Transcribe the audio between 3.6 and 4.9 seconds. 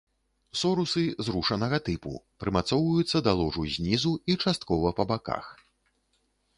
знізу і часткова